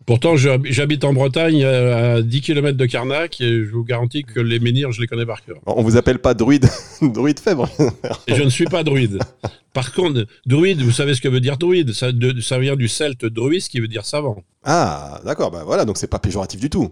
[0.06, 4.60] Pourtant, j'habite en Bretagne, à 10 km de Carnac, et je vous garantis que les
[4.60, 5.58] menhirs, je les connais par cœur.
[5.66, 6.68] On vous appelle pas druide,
[7.02, 7.70] druide fèvre
[8.28, 9.20] Je ne suis pas druide.
[9.74, 11.94] Par contre, druide, vous savez ce que veut dire druide?
[11.94, 12.08] Ça,
[12.42, 14.44] ça vient du celte druis, qui veut dire savant.
[14.64, 16.92] Ah, d'accord, bah voilà, donc c'est pas péjoratif du tout.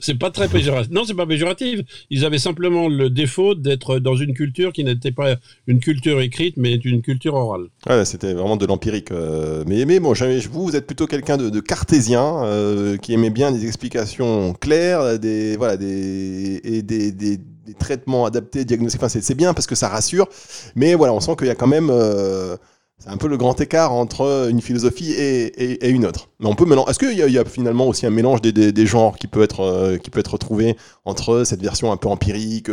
[0.00, 0.90] C'est pas très péjoratif.
[0.90, 1.80] Non, c'est pas péjoratif.
[2.10, 6.56] Ils avaient simplement le défaut d'être dans une culture qui n'était pas une culture écrite,
[6.56, 7.66] mais une culture orale.
[7.88, 9.10] Ouais, c'était vraiment de l'empirique.
[9.12, 13.66] Euh, mais, bon, vous, vous êtes plutôt quelqu'un de, cartésien euh, qui aimait bien des
[13.66, 17.38] explications claires, des voilà, des et des, des,
[17.78, 19.02] traitements adaptés, diagnostiques.
[19.02, 20.28] Enfin, c'est bien parce que ça rassure.
[20.76, 22.56] Mais voilà, on sent qu'il y a quand même euh,
[22.98, 26.30] c'est un peu le grand écart entre une philosophie et, une autre.
[26.40, 26.90] Mais on peut mélanger.
[26.90, 30.08] Est-ce qu'il y, a finalement aussi un mélange des, genres qui peut être euh, qui
[30.08, 32.70] peut être retrouvé entre cette version un peu empirique,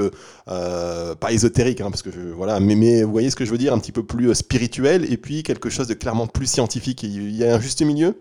[0.48, 3.58] euh, pas ésotérique, hein, parce que voilà, mais, mais, vous voyez ce que je veux
[3.58, 7.04] dire, un petit peu plus euh, spirituel, et puis quelque chose de clairement plus scientifique.
[7.04, 8.16] Il y a un juste milieu?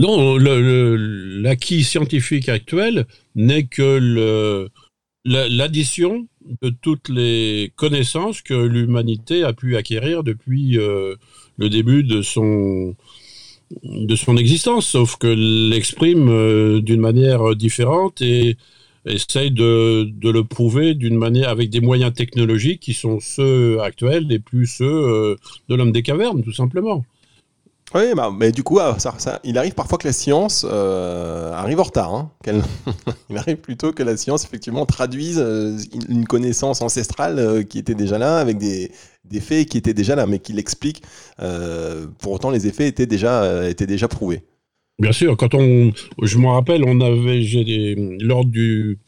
[0.00, 4.68] Non, l'acquis scientifique actuel n'est que
[5.26, 6.26] l'addition
[6.62, 11.16] de toutes les connaissances que l'humanité a pu acquérir depuis euh,
[11.58, 12.94] le début de son,
[14.38, 18.56] existence, sauf que l'exprime euh, d'une manière différente et
[19.04, 24.30] essaye de, de le prouver d'une manière avec des moyens technologiques qui sont ceux actuels
[24.32, 25.36] et plus ceux euh,
[25.68, 27.04] de l'homme des cavernes, tout simplement.
[27.94, 28.96] Oui, bah, mais du coup, ah,
[29.44, 32.14] il arrive parfois que la science euh, arrive en retard.
[32.14, 32.32] Hein,
[33.30, 37.94] il arrive plutôt que la science, effectivement, traduise euh, une connaissance ancestrale euh, qui était
[37.94, 38.90] déjà là, avec des,
[39.40, 41.02] faits qui étaient déjà là, mais qui l'expliquent.
[42.18, 44.42] pour autant, les effets étaient déjà, prouvés.
[44.98, 47.44] Bien sûr, quand on, je me rappelle, on avait,
[48.20, 48.98] lors du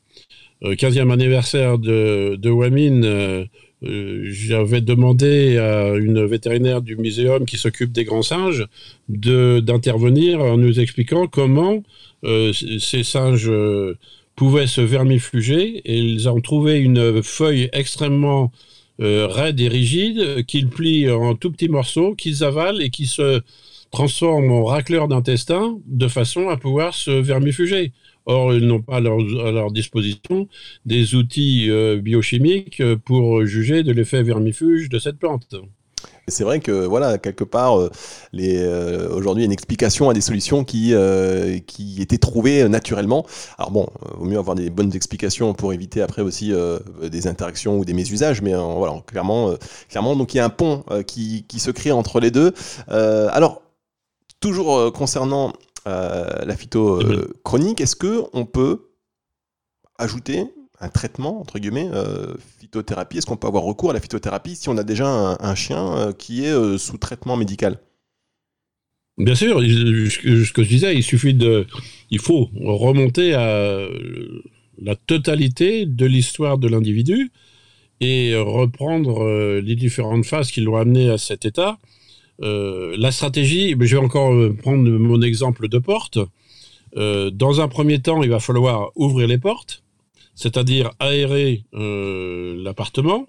[0.63, 3.49] 15e anniversaire de, de Wamine,
[3.85, 8.67] euh, j'avais demandé à une vétérinaire du muséum qui s'occupe des grands singes
[9.09, 11.83] d'intervenir en nous expliquant comment
[12.25, 13.97] euh, ces singes euh,
[14.35, 18.53] pouvaient se vermifuger et ils ont trouvé une feuille extrêmement
[19.01, 23.43] raide et rigide qu'ils plient en tout petits morceaux, qu'ils avalent et qui se
[23.93, 27.93] transforment en racleurs d'intestin de façon à pouvoir se vermifuger.
[28.29, 30.49] Or, ils n'ont pas à leur, disposition
[30.85, 35.55] des outils euh, biochimiques pour juger de l'effet vermifuge de cette plante.
[36.27, 37.91] C'est vrai que voilà, quelque part, euh,
[38.39, 40.93] euh, aujourd'hui, une explication à des solutions qui,
[41.67, 43.25] qui étaient trouvées naturellement.
[43.57, 43.87] Alors bon,
[44.19, 46.53] vaut mieux avoir des bonnes explications pour éviter après aussi
[47.03, 49.55] des interactions ou des mésusages, mais voilà, clairement,
[49.89, 52.53] clairement, donc il y a un pont qui, qui, se crée entre les deux.
[52.89, 53.63] alors,
[54.41, 55.53] toujours concernant euh,
[55.89, 58.91] la phyto euh, chronique, est-ce que on peut
[59.99, 60.45] ajouter
[60.81, 63.19] un traitement, entre guillemets, euh, phytothérapie?
[63.19, 66.45] Est-ce qu'on peut avoir recours à la phytothérapie si on a déjà un, chien qui
[66.45, 67.79] est sous traitement médical?
[69.17, 71.67] Bien sûr, ce que je disais, il suffit de,
[72.11, 73.89] il faut remonter à
[74.81, 77.33] la totalité de l'histoire de l'individu
[78.01, 81.79] et reprendre les différentes phases qui l'ont amené à cet état
[82.41, 86.19] euh, la stratégie, je vais encore euh, prendre mon exemple de porte.
[86.97, 89.83] Euh, dans un premier temps, il va falloir ouvrir les portes,
[90.35, 93.27] c'est-à-dire aérer l'appartement,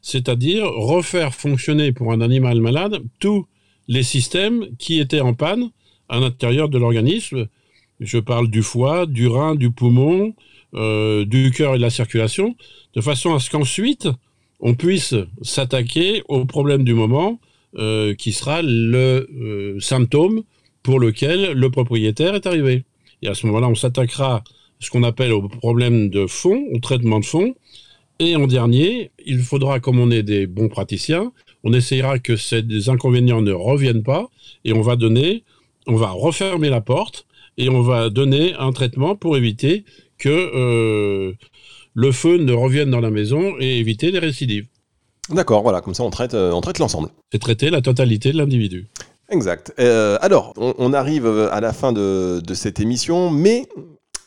[0.00, 3.46] c'est-à-dire refaire fonctionner pour un animal malade tous
[3.88, 5.70] les systèmes qui étaient en panne
[6.08, 7.48] à l'intérieur de l'organisme.
[8.00, 10.34] Je parle du foie, du rein, du poumon,
[10.72, 12.56] du cœur et de la circulation,
[12.94, 14.08] de façon à ce qu'ensuite
[14.60, 17.40] on puisse s'attaquer aux problèmes du moment
[17.76, 20.42] euh, qui sera le euh, symptôme
[20.82, 22.84] pour lequel le propriétaire est arrivé.
[23.22, 24.44] Et à ce moment-là, on s'attaquera à
[24.80, 27.54] ce qu'on appelle au problème de fond, au traitement de fond.
[28.18, 31.32] Et en dernier, il faudra, comme on est des bons praticiens,
[31.64, 34.30] on essayera que ces inconvénients ne reviennent pas
[34.64, 35.44] et on va donner,
[35.86, 39.84] on va refermer la porte et on va donner un traitement pour éviter
[40.18, 41.32] que euh,
[41.94, 44.66] le feu ne revienne dans la maison et éviter les récidives.
[45.32, 47.08] D'accord, voilà, comme ça on traite, euh, on traite l'ensemble.
[47.32, 48.88] C'est traiter la totalité de l'individu.
[49.30, 49.72] Exact.
[49.78, 53.66] Euh, alors, on, arrive à la fin de, cette émission, mais,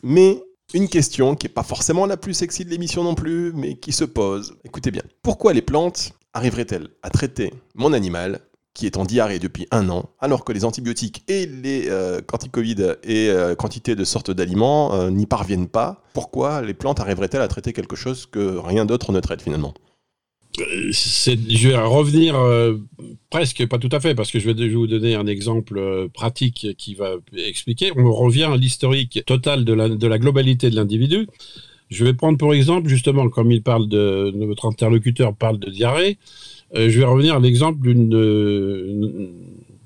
[0.01, 0.41] mais
[0.73, 3.91] une question qui n'est pas forcément la plus sexy de l'émission non plus, mais qui
[3.91, 4.55] se pose.
[4.63, 8.39] Écoutez bien, pourquoi les plantes arriveraient-elles à traiter mon animal
[8.73, 12.97] qui est en diarrhée depuis un an, alors que les antibiotiques et les euh, corticoïdes
[13.03, 16.01] et quantité de sortes d'aliments n'y parviennent pas?
[16.13, 19.75] Pourquoi les plantes arriveraient-elles à traiter quelque chose que rien d'autre ne traite finalement?
[20.57, 22.77] Je vais revenir euh,
[23.29, 26.67] presque, pas tout à fait, parce que je vais vous donner un exemple euh, pratique
[26.77, 27.91] qui va expliquer.
[27.95, 31.27] On revient à l'historique total de la, globalité de l'individu.
[31.89, 36.17] Je vais prendre pour exemple, justement, comme il parle de, notre interlocuteur parle de diarrhée,
[36.75, 39.31] euh, je vais revenir à l'exemple d'une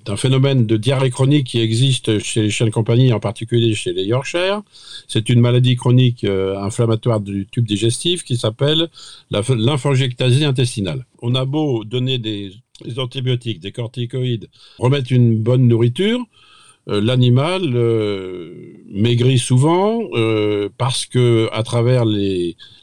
[0.10, 3.94] un phénomène de diarrhée chronique qui existe chez les chiens de compagnie, en particulier chez
[3.94, 4.62] les Yorkshire.
[5.08, 8.90] C'est une maladie chronique euh, inflammatoire du tube digestif qui s'appelle
[9.32, 11.06] la lymphangectasie intestinale.
[11.22, 12.52] On a beau donner des,
[12.98, 16.20] antibiotiques, des corticoïdes, remettre une bonne nourriture,
[16.88, 17.62] l'animal
[18.90, 20.02] maigrit souvent
[20.80, 22.04] parce que à travers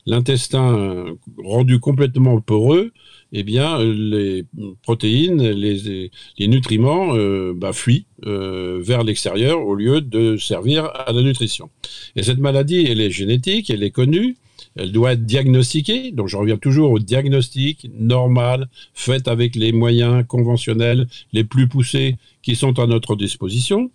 [0.07, 1.07] l'intestin
[1.43, 2.93] rendu complètement poreux,
[3.33, 4.45] eh bien, les
[4.83, 6.11] protéines, les,
[6.41, 11.71] nutriments euh, bah, fuient euh, vers l'extérieur au lieu de servir à la nutrition.
[12.15, 14.37] Et cette maladie, elle est génétique, elle est connue,
[14.77, 16.12] elle doit être diagnostiquée.
[16.12, 22.17] Donc, je reviens toujours au diagnostic normal, fait avec les moyens conventionnels les plus poussés
[22.43, 23.91] qui sont à notre disposition.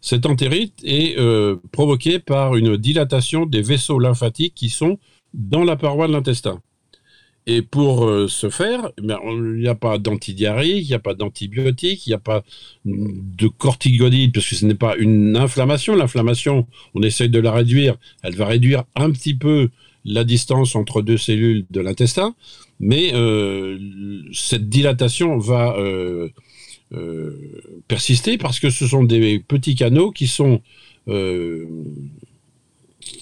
[0.00, 4.98] Cette entérite est euh, provoquée par une dilatation des vaisseaux lymphatiques qui sont
[5.32, 6.60] dans la paroi de l'intestin.
[7.46, 11.14] Et pour euh, ce faire, eh il n'y a pas d'antidiarrhée, il n'y a pas
[11.14, 12.44] d'antibiotiques, il n'y a pas
[12.84, 15.96] de corticoïdes, parce que ce n'est pas une inflammation.
[15.96, 17.96] L'inflammation, on essaye de la réduire.
[18.22, 19.70] Elle va réduire un petit peu
[20.04, 22.34] la distance entre deux cellules de l'intestin,
[22.78, 23.78] mais euh,
[24.32, 26.28] cette dilatation va euh,
[27.88, 30.62] persister parce que ce sont des petits canaux qui sont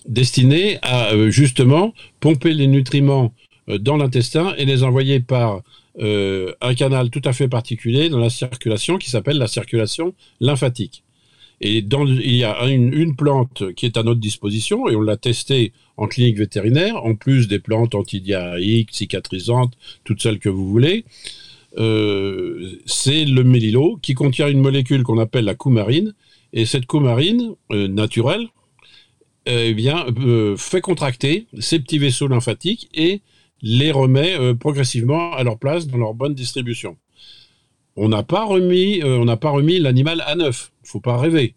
[0.07, 3.33] destinés à justement pomper les nutriments
[3.69, 5.63] dans l'intestin et les envoyer par
[5.99, 11.03] euh, un canal tout à fait particulier dans la circulation qui s'appelle la circulation lymphatique.
[11.61, 15.73] Et il y a une, plante qui est à notre disposition et on l'a testée
[15.99, 21.05] en clinique vétérinaire, en plus des plantes antidiarrhéiques, cicatrisantes, toutes celles que vous voulez.
[21.77, 26.15] Euh, c'est le mélilo qui contient une molécule qu'on appelle la coumarine.
[26.55, 28.49] Et cette coumarine naturelle,
[29.45, 30.07] eh bien,
[30.57, 33.21] fait contracter ces petits vaisseaux lymphatiques et
[33.63, 36.97] les remet euh, progressivement à leur place dans leur bonne distribution.
[37.97, 40.73] On n'a pas remis, euh, on n'a pas remis l'animal à neuf.
[40.85, 41.55] Il faut pas rêver.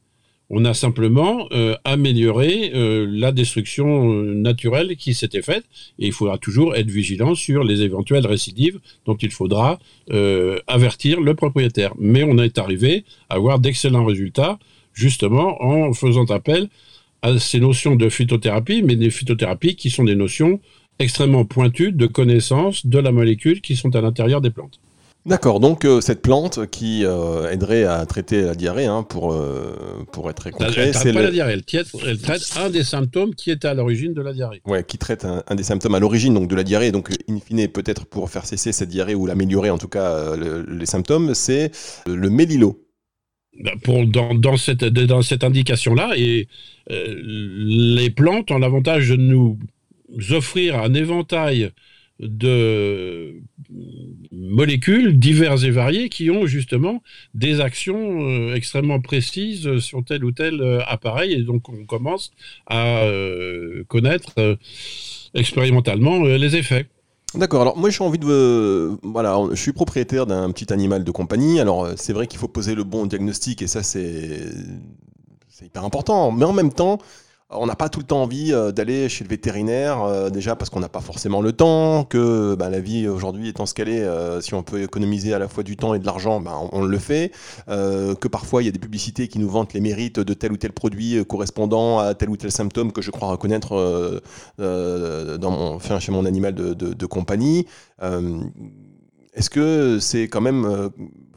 [0.49, 5.63] On a simplement euh, amélioré la destruction naturelle qui s'était faite
[5.97, 9.79] et il faudra toujours être vigilant sur les éventuelles récidives dont il faudra
[10.67, 11.93] avertir le propriétaire.
[11.97, 14.59] Mais on est arrivé à avoir d'excellents résultats
[14.93, 16.69] justement en faisant appel
[17.23, 20.59] à ces notions de phytothérapie, mais des phytothérapies qui sont des notions
[20.99, 24.79] extrêmement pointues de connaissance de la molécule qui sont à l'intérieur des plantes.
[25.25, 30.03] D'accord, donc euh, cette plante qui euh, aiderait à traiter la diarrhée, hein, pour, euh,
[30.11, 31.87] pour être très concret, c'est pas la diarrhée, elle, traite
[32.57, 34.61] un des symptômes qui était à l'origine de la diarrhée.
[34.65, 37.69] Ouais, qui traite un, des symptômes à l'origine donc de la diarrhée, donc in fine
[37.69, 41.71] peut-être pour faire cesser cette diarrhée ou l'améliorer en tout cas les symptômes, c'est
[42.05, 42.81] le mélilo.
[43.63, 46.49] Ben, pour, dans, dans, cette, dans cette indication-là, et
[46.89, 49.57] les plantes ont l'avantage de nous
[50.31, 51.71] offrir un éventail
[52.19, 53.41] de
[54.31, 57.01] molécules diverses et variées qui ont justement
[57.33, 62.31] des actions euh, extrêmement précises sur tel ou tel euh, appareil et donc on commence
[62.67, 64.57] à euh, connaître
[65.33, 66.85] expérimentalement les effets.
[67.33, 68.91] D'accord, alors moi j'ai envie de...
[69.01, 72.75] voilà, je suis propriétaire d'un petit animal de compagnie, alors c'est vrai qu'il faut poser
[72.75, 74.39] le bon diagnostic et ça c'est
[75.65, 76.99] hyper important, mais en même temps,
[77.55, 80.69] on n'a pas tout le temps envie euh, d'aller chez le vétérinaire, euh, déjà parce
[80.69, 84.03] qu'on n'a pas forcément le temps, que bah, la vie aujourd'hui étant ce qu'elle est,
[84.03, 86.83] euh, si on peut économiser à la fois du temps et de l'argent, bah, on,
[86.83, 87.31] le fait,
[87.67, 90.57] que parfois il y a des publicités qui nous vantent les mérites de tel ou
[90.57, 94.21] tel produit correspondant à tel ou tel symptôme que je crois reconnaître
[94.57, 97.65] dans mon, enfin, chez mon animal de, compagnie.
[99.33, 100.89] Est-ce que c'est quand même,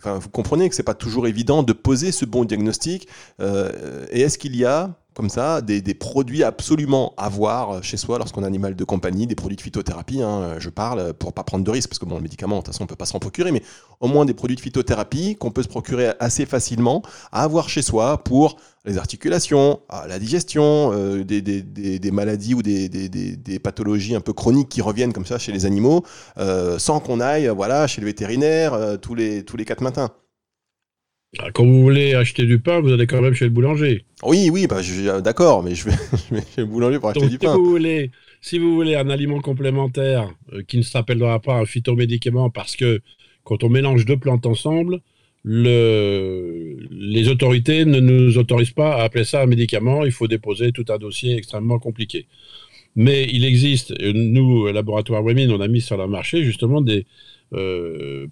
[0.02, 3.08] vous comprenez que c'est pas toujours évident de poser ce bon diagnostic,
[3.40, 8.42] et est-ce qu'il y a comme ça, des, produits absolument à voir chez soi lorsqu'on
[8.42, 11.70] un animal de compagnie, des produits de phytothérapie, hein, je parle, pour pas prendre de
[11.70, 13.62] risques, parce que bon, le médicament, de toute façon, on peut pas s'en procurer, mais
[14.00, 17.00] au moins des produits de phytothérapie qu'on peut se procurer assez facilement
[17.32, 24.14] à avoir chez soi pour les articulations, la digestion, euh, des, maladies ou des, pathologies
[24.14, 26.04] un peu chroniques qui reviennent comme ça chez les animaux,
[26.36, 30.10] euh, sans qu'on aille voilà, chez le vétérinaire euh, tous, les, tous les quatre matins.
[31.38, 34.04] Ah, quand vous voulez acheter du pain, vous allez quand même chez le boulanger.
[34.22, 34.80] Oui, oui, bah,
[35.20, 35.96] d'accord, mais je vais,
[36.54, 37.52] chez le boulanger pour acheter du pain.
[37.52, 41.66] Si vous, voulez, si vous voulez un aliment complémentaire euh, qui ne s'appellera pas un
[41.66, 43.00] phytomédicament parce que
[43.44, 45.00] quand on mélange deux plantes ensemble,
[45.44, 50.04] le, les autorités ne nous autorisent pas à appeler ça un médicament.
[50.04, 52.26] Il faut déposer tout un dossier extrêmement compliqué.
[52.96, 57.06] Mais il existe, nous, laboratoire Wemine, on a mis sur le marché justement des
[57.52, 58.30] euh, des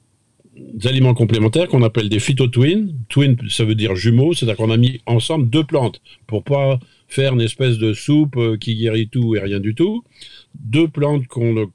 [0.84, 2.88] aliments complémentaires qu'on appelle des phytotwins.
[3.08, 7.34] Twin, ça veut dire jumeaux, c'est-à-dire qu'on a mis ensemble deux plantes pour pas faire
[7.34, 10.04] une espèce de soupe euh, qui guérit tout et rien du tout.
[10.54, 11.24] Deux plantes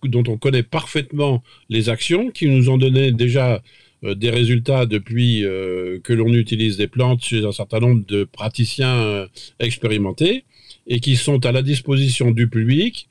[0.04, 3.62] dont on connaît parfaitement les actions, qui nous ont donné déjà
[4.04, 8.24] euh, des résultats depuis euh, que l'on utilise des plantes chez un certain nombre de
[8.24, 9.28] praticiens
[9.60, 10.46] expérimentés
[10.88, 13.08] et qui sont à la disposition du public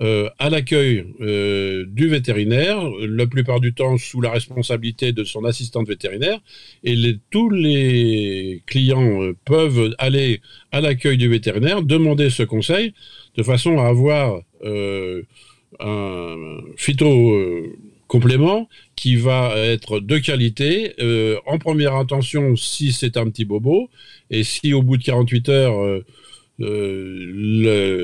[0.00, 1.04] à l'accueil
[1.86, 6.40] du vétérinaire, la plupart du temps sous la responsabilité de son assistante vétérinaire,
[6.82, 6.96] et
[7.30, 10.40] tous les clients peuvent aller
[10.72, 12.94] à l'accueil du vétérinaire, demander ce conseil,
[13.36, 14.40] de façon à avoir
[15.80, 17.36] un phyto
[18.12, 23.88] complément qui va être de qualité, euh, en première intention si c'est un petit bobo,
[24.28, 26.04] et si au bout de 48 heures euh, euh,
[26.58, 28.02] le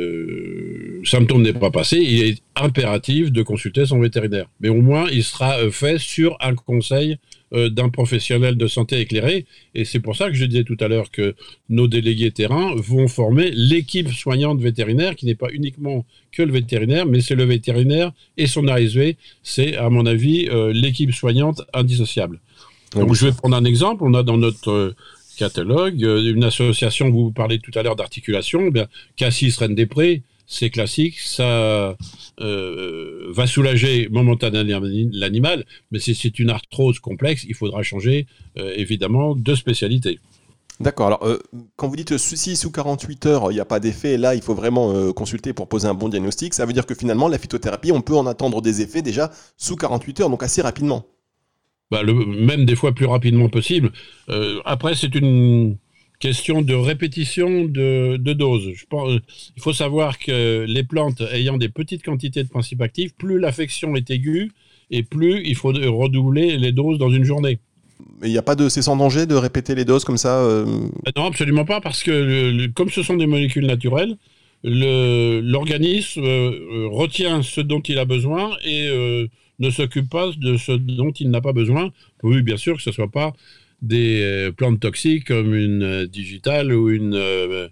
[1.04, 4.46] symptôme n'est pas passé, il est impératif de consulter son vétérinaire.
[4.60, 7.18] Mais au moins, il sera fait sur un conseil
[7.54, 9.46] euh, d'un professionnel de santé éclairé.
[9.74, 11.34] Et c'est pour ça que je disais tout à l'heure que
[11.70, 17.06] nos délégués terrain vont former l'équipe soignante vétérinaire, qui n'est pas uniquement que le vétérinaire,
[17.06, 19.14] mais c'est le vétérinaire et son ASV.
[19.42, 22.38] C'est, à mon avis, euh, l'équipe soignante indissociable.
[22.94, 24.02] Donc, je vais prendre un exemple.
[24.04, 24.96] On a dans notre euh,
[25.38, 28.82] catalogue une association, vous parlez tout à l'heure d'articulation, eh
[29.16, 31.94] Cassis Rennes-des-Prés, c'est classique, ça
[32.40, 34.80] euh, va soulager momentanément
[35.12, 38.26] l'animal, mais si c'est une arthrose complexe, il faudra changer
[38.58, 40.18] euh, évidemment de spécialité.
[40.80, 41.08] D'accord.
[41.08, 41.38] Alors, euh,
[41.76, 44.54] quand vous dites ceci sous 48 heures, il n'y a pas d'effet, là, il faut
[44.54, 46.54] vraiment consulter pour poser un bon diagnostic.
[46.54, 49.76] Ça veut dire que finalement, la phytothérapie, on peut en attendre des effets déjà sous
[49.76, 51.04] 48 heures, donc assez rapidement.
[51.90, 53.92] Bah, le, même des fois plus rapidement possible.
[54.64, 55.76] après, c'est une
[56.18, 58.70] question de répétition de, de doses.
[58.74, 59.20] Je pense,
[59.56, 63.94] il faut savoir que les plantes ayant des petites quantités de principes actifs, plus l'affection
[63.94, 64.50] est aiguë
[64.90, 67.58] et plus il faut redoubler les doses dans une journée.
[68.20, 70.40] Mais il n'y a pas de, c'est sans danger de répéter les doses comme ça
[70.40, 74.16] euh euh, Non, absolument pas, parce que comme ce sont des molécules naturelles,
[74.64, 78.88] l'organisme euh, retient ce dont il a besoin et
[79.58, 81.90] ne s'occupe pas de ce dont il n'a pas besoin.
[82.22, 83.32] Oui, bien sûr que ce ne soit pas
[83.82, 87.68] des euh, plantes toxiques comme une euh, digitale ou une euh,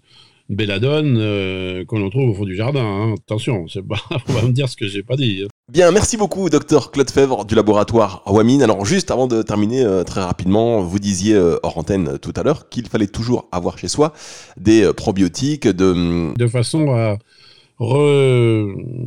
[0.48, 2.84] belladone qu'on trouve au fond du jardin.
[2.84, 3.14] Hein.
[3.14, 5.42] Attention, c'est pas, on va me dire ce que j'ai pas dit.
[5.44, 5.48] Hein.
[5.72, 8.62] Bien, merci beaucoup, docteur Claude Fèvre du laboratoire Wamine.
[8.62, 12.86] Alors, juste avant de terminer très rapidement, vous disiez hors antenne tout à l'heure qu'il
[12.86, 14.12] fallait toujours avoir chez soi
[14.56, 16.32] des probiotiques de.
[16.36, 17.18] De façon à
[17.78, 19.06] reformater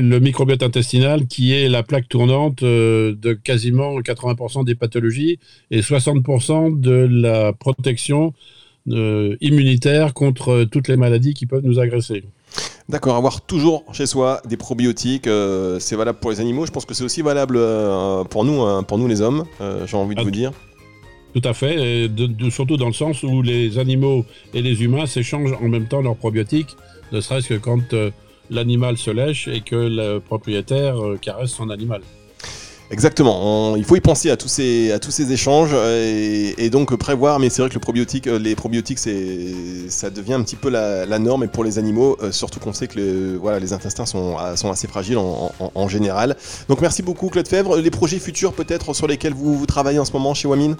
[0.00, 5.40] le microbiote intestinal qui est la plaque tournante euh, de quasiment 80% des pathologies
[5.72, 8.32] et 60% de la protection
[8.88, 12.22] euh, immunitaire contre toutes les maladies qui peuvent nous agresser.
[12.88, 16.66] D'accord, avoir toujours chez soi des probiotiques, euh, c'est valable pour les animaux.
[16.66, 17.58] Je pense que c'est aussi valable
[18.30, 19.44] pour nous, hein, pour nous les hommes.
[19.86, 20.52] J'ai envie de ah, vous dire.
[21.34, 22.08] Tout à fait,
[22.50, 24.24] surtout dans le sens où les animaux
[24.54, 26.76] et les humains s'échangent en même temps leurs probiotiques
[27.12, 28.10] ne serait-ce que quand euh,
[28.50, 32.02] l'animal se lèche et que le propriétaire euh, caresse son animal.
[32.92, 37.38] Exactement, il faut y penser à tous ces, à tous ces échanges et, donc prévoir,
[37.38, 41.18] mais c'est vrai que le probiotique, euh, les probiotiques, ça devient un petit peu la,
[41.20, 44.88] norme et pour les animaux, surtout qu'on sait que voilà, les intestins sont, sont assez
[44.88, 46.36] fragiles en, général.
[46.68, 47.76] Donc merci beaucoup Claude Fèvre.
[47.76, 50.76] Les projets futurs peut-être sur lesquels vous, vous travaillez en ce moment chez Wamin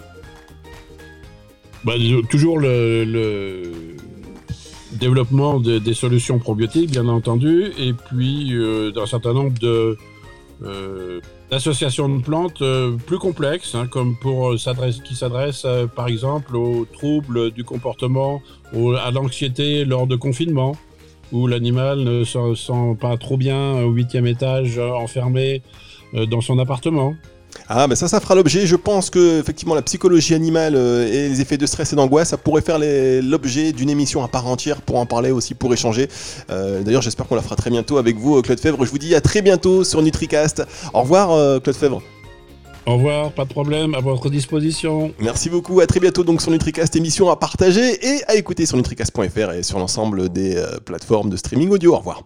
[1.84, 1.94] bah,
[2.28, 3.04] Toujours le,
[4.93, 9.55] développement des solutions probiotiques, bien entendu, et puis euh, d'un certain nombre
[10.62, 11.20] euh,
[11.51, 16.84] d'associations de plantes euh, plus complexes, hein, comme pour s'adresse, qui s'adressent par exemple aux
[16.84, 20.76] troubles du comportement, à l'anxiété lors de confinement,
[21.32, 25.62] où l'animal ne se sent pas trop bien au huitième étage enfermé
[26.12, 27.14] dans son appartement.
[27.68, 28.66] Ah, mais ça, ça fera l'objet.
[28.66, 32.30] Je pense que effectivement la psychologie animale euh, et les effets de stress et d'angoisse,
[32.30, 36.09] ça pourrait faire l'objet d'une émission à part entière pour en parler aussi, pour échanger.
[36.51, 38.84] Euh, d'ailleurs, j'espère qu'on la fera très bientôt avec vous, Claude Fèvre.
[38.84, 40.64] Je vous dis à très bientôt sur NutriCast.
[40.92, 42.03] Au revoir, euh, Claude Fèvre.
[42.86, 45.12] Au revoir, pas de problème, à votre disposition.
[45.20, 48.76] Merci beaucoup, à très bientôt donc sur NutriCast, émission à partager et à écouter sur
[48.78, 51.94] nutricast.fr et sur l'ensemble des plateformes de streaming audio.
[51.94, 52.18] Au revoir.